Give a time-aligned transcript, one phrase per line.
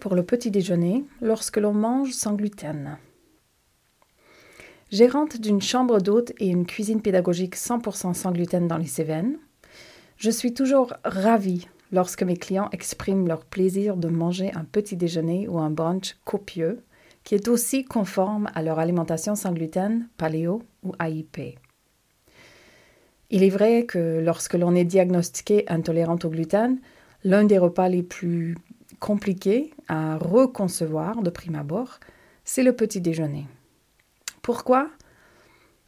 [0.00, 2.96] Pour le petit déjeuner lorsque l'on mange sans gluten
[4.90, 9.36] Gérante d'une chambre d'hôte et une cuisine pédagogique 100% sans gluten dans les Cévennes,
[10.16, 15.46] je suis toujours ravie lorsque mes clients expriment leur plaisir de manger un petit déjeuner
[15.48, 16.82] ou un brunch copieux
[17.22, 21.58] qui est aussi conforme à leur alimentation sans gluten, paléo ou AIP.
[23.28, 26.78] Il est vrai que lorsque l'on est diagnostiqué intolérant au gluten,
[27.22, 28.56] l'un des repas les plus
[29.00, 31.98] compliqué à reconcevoir de prime abord,
[32.44, 33.46] c'est le petit déjeuner.
[34.42, 34.90] Pourquoi?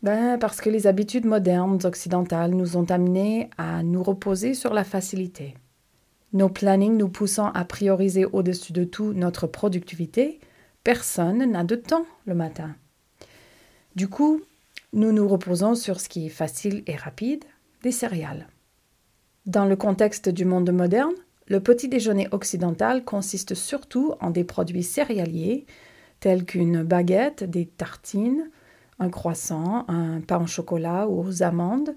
[0.03, 4.85] Ben, Parce que les habitudes modernes occidentales nous ont amenés à nous reposer sur la
[4.85, 5.55] facilité.
[6.33, 10.41] Nos plannings nous poussant à prioriser au-dessus de tout notre productivité,
[10.85, 12.77] personne n'a de temps le matin.
[13.97, 14.41] Du coup,
[14.93, 17.45] nous nous reposons sur ce qui est facile et rapide,
[17.83, 18.47] des céréales.
[19.47, 21.15] Dans le contexte du monde moderne,
[21.51, 25.67] le petit déjeuner occidental consiste surtout en des produits céréaliers
[26.21, 28.51] tels qu'une baguette, des tartines,
[29.01, 31.97] un croissant, un pain au chocolat ou aux amandes,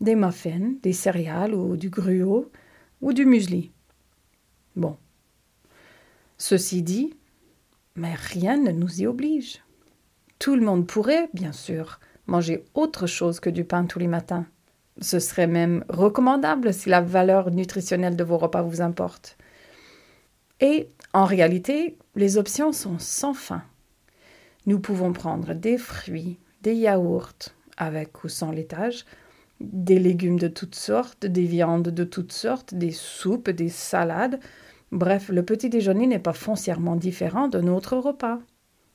[0.00, 2.50] des muffins, des céréales ou du gruau
[3.02, 3.70] ou du muesli.
[4.76, 4.96] Bon.
[6.38, 7.12] Ceci dit,
[7.96, 9.62] mais rien ne nous y oblige.
[10.38, 14.46] Tout le monde pourrait, bien sûr, manger autre chose que du pain tous les matins.
[15.00, 19.36] Ce serait même recommandable si la valeur nutritionnelle de vos repas vous importe.
[20.60, 23.62] Et en réalité, les options sont sans fin.
[24.64, 29.04] Nous pouvons prendre des fruits, des yaourts, avec ou sans laitage,
[29.60, 34.40] des légumes de toutes sortes, des viandes de toutes sortes, des soupes, des salades.
[34.92, 38.38] Bref, le petit déjeuner n'est pas foncièrement différent de notre repas.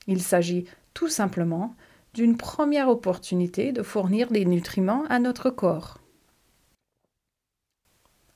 [0.07, 1.75] Il s'agit tout simplement
[2.13, 5.99] d'une première opportunité de fournir des nutriments à notre corps.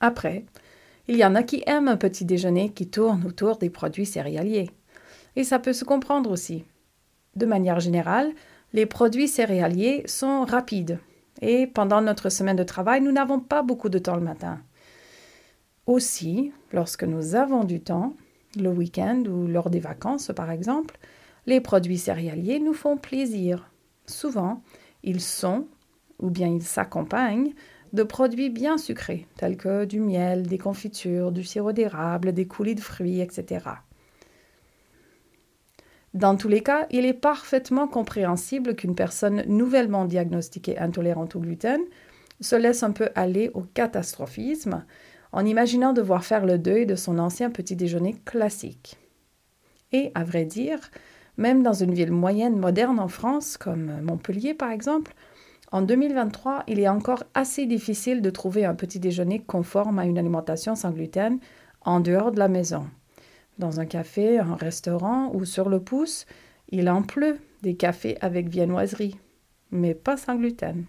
[0.00, 0.44] Après,
[1.08, 4.70] il y en a qui aiment un petit déjeuner qui tourne autour des produits céréaliers.
[5.36, 6.64] Et ça peut se comprendre aussi.
[7.36, 8.32] De manière générale,
[8.72, 10.98] les produits céréaliers sont rapides.
[11.42, 14.60] Et pendant notre semaine de travail, nous n'avons pas beaucoup de temps le matin.
[15.86, 18.14] Aussi, lorsque nous avons du temps,
[18.56, 20.98] le week-end ou lors des vacances par exemple,
[21.46, 23.70] les produits céréaliers nous font plaisir.
[24.06, 24.62] Souvent,
[25.02, 25.66] ils sont,
[26.18, 27.54] ou bien ils s'accompagnent,
[27.92, 32.74] de produits bien sucrés, tels que du miel, des confitures, du sirop d'érable, des coulis
[32.74, 33.64] de fruits, etc.
[36.14, 41.80] Dans tous les cas, il est parfaitement compréhensible qu'une personne nouvellement diagnostiquée intolérante au gluten
[42.40, 44.84] se laisse un peu aller au catastrophisme
[45.32, 48.96] en imaginant devoir faire le deuil de son ancien petit déjeuner classique.
[49.92, 50.90] Et, à vrai dire,
[51.36, 55.14] même dans une ville moyenne moderne en France, comme Montpellier par exemple,
[55.72, 60.18] en 2023, il est encore assez difficile de trouver un petit déjeuner conforme à une
[60.18, 61.38] alimentation sans gluten
[61.82, 62.86] en dehors de la maison.
[63.58, 66.26] Dans un café, un restaurant ou sur le pouce,
[66.68, 69.18] il en pleut des cafés avec viennoiserie,
[69.70, 70.84] mais pas sans gluten.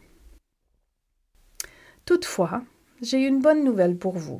[2.05, 2.61] Toutefois,
[3.01, 4.39] j'ai une bonne nouvelle pour vous.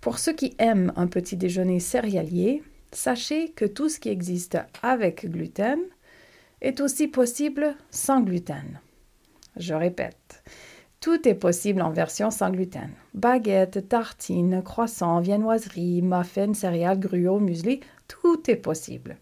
[0.00, 2.62] Pour ceux qui aiment un petit déjeuner céréalier,
[2.92, 5.80] sachez que tout ce qui existe avec gluten
[6.60, 8.80] est aussi possible sans gluten.
[9.56, 10.42] Je répète,
[11.00, 12.90] tout est possible en version sans gluten.
[13.14, 19.16] Baguette, tartine, croissant, viennoiserie, muffin, céréales, gruau, muesli, tout est possible.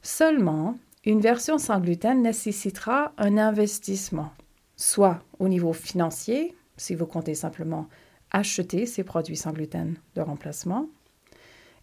[0.00, 4.30] Seulement, une version sans gluten nécessitera un investissement,
[4.76, 7.88] soit au niveau financier, si vous comptez simplement
[8.30, 10.88] acheter ces produits sans gluten de remplacement,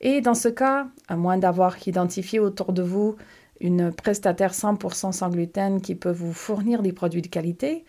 [0.01, 3.15] et dans ce cas, à moins d'avoir identifié autour de vous
[3.59, 7.83] une prestataire 100% sans gluten qui peut vous fournir des produits de qualité,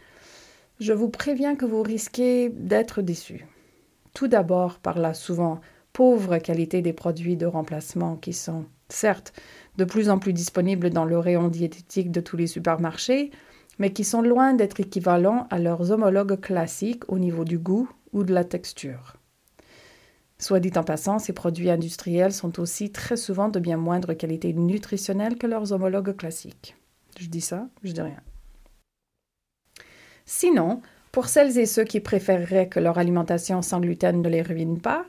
[0.81, 3.47] je vous préviens que vous risquez d'être déçu.
[4.15, 5.61] Tout d'abord par la souvent
[5.93, 9.33] pauvre qualité des produits de remplacement qui sont certes
[9.77, 13.31] de plus en plus disponibles dans le rayon diététique de tous les supermarchés,
[13.79, 18.25] mais qui sont loin d'être équivalents à leurs homologues classiques au niveau du goût ou
[18.25, 19.20] de la texture.
[20.41, 24.55] Soit dit en passant, ces produits industriels sont aussi très souvent de bien moindre qualité
[24.55, 26.75] nutritionnelle que leurs homologues classiques.
[27.19, 28.21] Je dis ça, je dis rien.
[30.25, 30.81] Sinon,
[31.13, 35.05] pour celles et ceux qui préféreraient que leur alimentation sans gluten ne les ruine pas,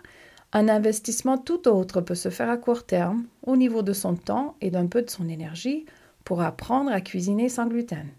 [0.51, 4.57] un investissement tout autre peut se faire à court terme, au niveau de son temps
[4.59, 5.85] et d'un peu de son énergie,
[6.25, 8.09] pour apprendre à cuisiner sans gluten.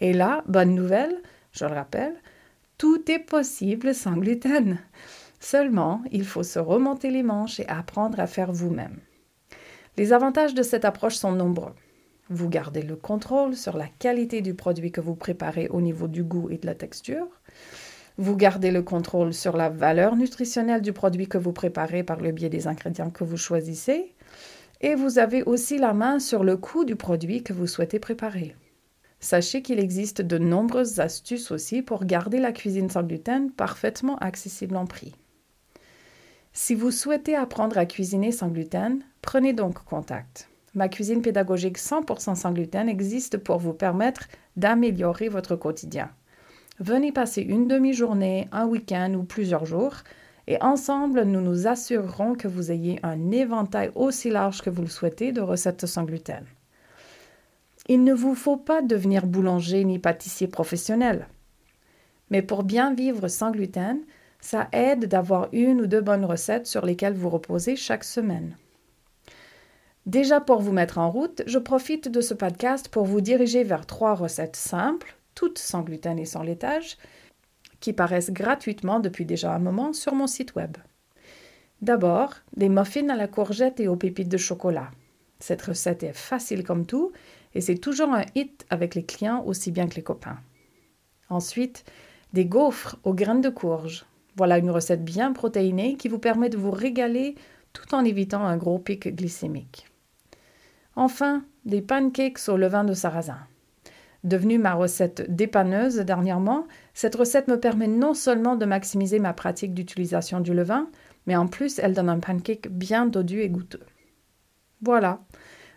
[0.00, 1.20] Et là, bonne nouvelle,
[1.52, 2.14] je le rappelle,
[2.78, 4.78] tout est possible sans gluten.
[5.40, 8.98] Seulement, il faut se remonter les manches et apprendre à faire vous-même.
[9.96, 11.74] Les avantages de cette approche sont nombreux.
[12.30, 16.22] Vous gardez le contrôle sur la qualité du produit que vous préparez au niveau du
[16.22, 17.26] goût et de la texture.
[18.18, 22.32] Vous gardez le contrôle sur la valeur nutritionnelle du produit que vous préparez par le
[22.32, 24.14] biais des ingrédients que vous choisissez.
[24.80, 28.54] Et vous avez aussi la main sur le coût du produit que vous souhaitez préparer.
[29.20, 34.76] Sachez qu'il existe de nombreuses astuces aussi pour garder la cuisine sans gluten parfaitement accessible
[34.76, 35.14] en prix.
[36.60, 40.48] Si vous souhaitez apprendre à cuisiner sans gluten, prenez donc contact.
[40.74, 44.26] Ma cuisine pédagogique 100% sans gluten existe pour vous permettre
[44.56, 46.10] d'améliorer votre quotidien.
[46.80, 49.98] Venez passer une demi-journée, un week-end ou plusieurs jours
[50.48, 54.88] et ensemble, nous nous assurerons que vous ayez un éventail aussi large que vous le
[54.88, 56.44] souhaitez de recettes sans gluten.
[57.86, 61.28] Il ne vous faut pas devenir boulanger ni pâtissier professionnel.
[62.30, 64.00] Mais pour bien vivre sans gluten,
[64.40, 68.56] ça aide d'avoir une ou deux bonnes recettes sur lesquelles vous reposez chaque semaine.
[70.06, 73.84] Déjà pour vous mettre en route, je profite de ce podcast pour vous diriger vers
[73.84, 76.98] trois recettes simples toutes sans gluten et sans laitage,
[77.78, 80.76] qui paraissent gratuitement depuis déjà un moment sur mon site web.
[81.80, 84.90] D'abord, des muffins à la courgette et aux pépites de chocolat.
[85.38, 87.12] Cette recette est facile comme tout
[87.54, 90.40] et c'est toujours un hit avec les clients aussi bien que les copains.
[91.30, 91.84] Ensuite,
[92.32, 94.06] des gaufres aux graines de courge.
[94.38, 97.34] Voilà une recette bien protéinée qui vous permet de vous régaler
[97.72, 99.88] tout en évitant un gros pic glycémique.
[100.94, 103.40] Enfin, des pancakes au levain de sarrasin.
[104.22, 109.74] Devenue ma recette dépanneuse dernièrement, cette recette me permet non seulement de maximiser ma pratique
[109.74, 110.88] d'utilisation du levain,
[111.26, 113.86] mais en plus elle donne un pancake bien dodu et goûteux.
[114.82, 115.18] Voilà.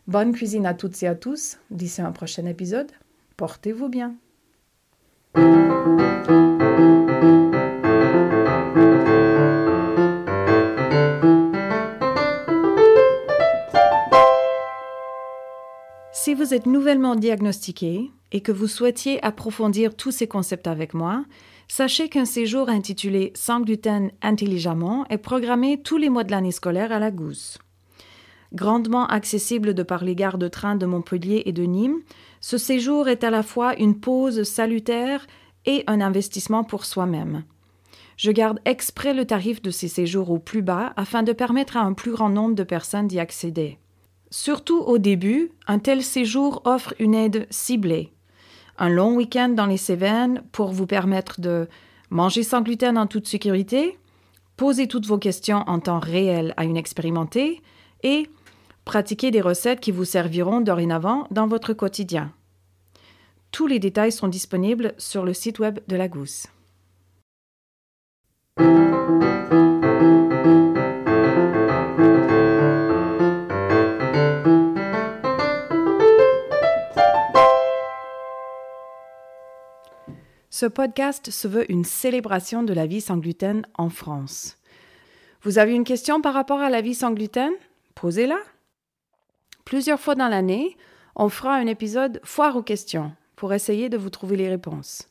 [0.05, 1.57] Bonne cuisine à toutes et à tous.
[1.71, 2.91] D'ici un prochain épisode,
[3.37, 4.13] portez-vous bien.
[16.53, 21.25] Êtes nouvellement diagnostiqué, et que vous souhaitiez approfondir tous ces concepts avec moi,
[21.67, 26.91] sachez qu'un séjour intitulé Sans gluten intelligemment est programmé tous les mois de l'année scolaire
[26.91, 27.59] à la Gousse.
[28.53, 32.01] Grandement accessible de par les gares de train de Montpellier et de Nîmes,
[32.41, 35.27] ce séjour est à la fois une pause salutaire
[35.65, 37.43] et un investissement pour soi-même.
[38.17, 41.81] Je garde exprès le tarif de ces séjours au plus bas afin de permettre à
[41.81, 43.77] un plus grand nombre de personnes d'y accéder.
[44.31, 48.13] Surtout au début, un tel séjour offre une aide ciblée,
[48.77, 51.67] un long week-end dans les Cévennes pour vous permettre de
[52.09, 53.99] manger sans gluten en toute sécurité,
[54.55, 57.61] poser toutes vos questions en temps réel à une expérimentée
[58.03, 58.29] et
[58.85, 62.31] pratiquer des recettes qui vous serviront dorénavant dans votre quotidien.
[63.51, 66.47] Tous les détails sont disponibles sur le site web de la Gousse.
[80.61, 84.59] Ce podcast se veut une célébration de la vie sans gluten en France.
[85.41, 87.51] Vous avez une question par rapport à la vie sans gluten?
[87.95, 88.37] Posez-la.
[89.65, 90.77] Plusieurs fois dans l'année,
[91.15, 95.09] on fera un épisode foire aux questions pour essayer de vous trouver les réponses.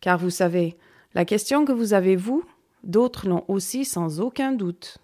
[0.00, 0.78] Car vous savez,
[1.12, 2.42] la question que vous avez vous,
[2.82, 4.96] d'autres l'ont aussi sans aucun doute.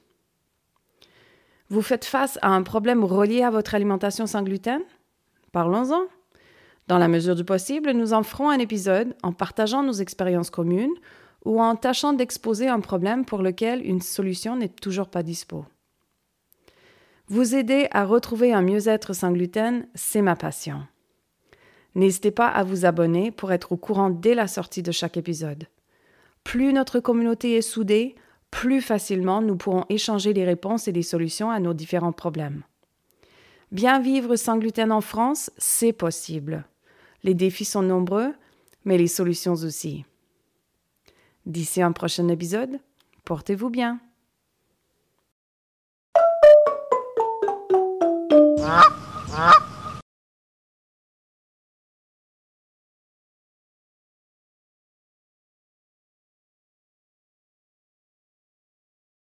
[1.69, 4.81] Vous faites face à un problème relié à votre alimentation sans gluten?
[5.53, 6.05] Parlons-en.
[6.93, 10.93] Dans la mesure du possible, nous en ferons un épisode en partageant nos expériences communes
[11.47, 15.65] ou en tâchant d'exposer un problème pour lequel une solution n'est toujours pas dispo.
[17.29, 20.83] Vous aider à retrouver un mieux-être sans gluten, c'est ma passion.
[21.95, 25.69] N'hésitez pas à vous abonner pour être au courant dès la sortie de chaque épisode.
[26.45, 28.17] Plus notre communauté est soudée,
[28.51, 32.65] plus facilement nous pourrons échanger les réponses et les solutions à nos différents problèmes.
[33.71, 36.67] Bien vivre sans gluten en France, c'est possible.
[37.25, 38.35] Les défis sont nombreux,
[38.85, 40.05] mais les solutions aussi.
[41.47, 42.81] D'ici un prochain épisode,
[43.25, 44.01] portez-vous bien.